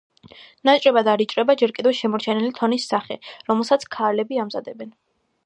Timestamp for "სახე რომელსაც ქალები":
2.93-4.43